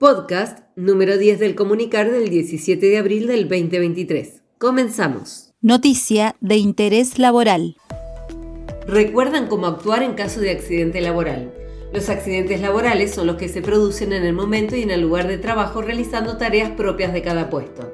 [0.00, 4.40] Podcast número 10 del comunicar del 17 de abril del 2023.
[4.56, 5.52] Comenzamos.
[5.60, 7.76] Noticia de interés laboral.
[8.86, 11.52] ¿Recuerdan cómo actuar en caso de accidente laboral?
[11.92, 15.28] Los accidentes laborales son los que se producen en el momento y en el lugar
[15.28, 17.92] de trabajo realizando tareas propias de cada puesto.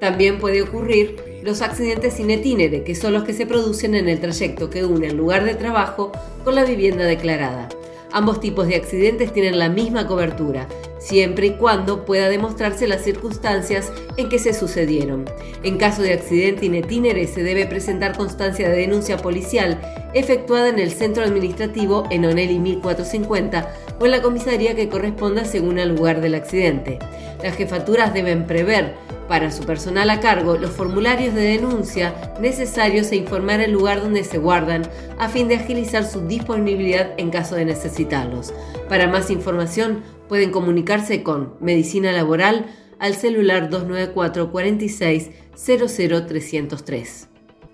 [0.00, 4.18] También puede ocurrir los accidentes sin etínere, que son los que se producen en el
[4.18, 6.10] trayecto que une el lugar de trabajo
[6.42, 7.68] con la vivienda declarada.
[8.10, 10.68] Ambos tipos de accidentes tienen la misma cobertura,
[11.04, 15.26] siempre y cuando pueda demostrarse las circunstancias en que se sucedieron.
[15.62, 19.80] En caso de accidente inetinere se debe presentar constancia de denuncia policial
[20.14, 25.78] efectuada en el centro administrativo en Onelli 1450 o en la comisaría que corresponda según
[25.78, 26.98] el lugar del accidente.
[27.42, 28.94] Las jefaturas deben prever
[29.28, 34.24] para su personal a cargo los formularios de denuncia necesarios e informar el lugar donde
[34.24, 34.82] se guardan
[35.18, 38.52] a fin de agilizar su disponibilidad en caso de necesitarlos.
[38.88, 40.02] Para más información
[40.34, 42.66] pueden comunicarse con Medicina Laboral
[42.98, 47.28] al celular 294 46 00303.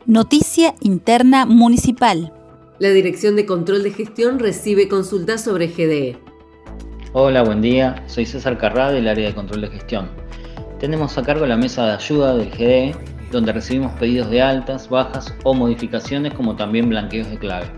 [0.04, 2.34] Noticia interna municipal.
[2.78, 6.18] La Dirección de Control de Gestión recibe consultas sobre GDE.
[7.14, 8.04] Hola, buen día.
[8.08, 10.10] Soy César Carrá del área de control de gestión.
[10.78, 12.94] Tenemos a cargo la mesa de ayuda del GDE,
[13.32, 17.68] donde recibimos pedidos de altas, bajas o modificaciones como también blanqueos de clave.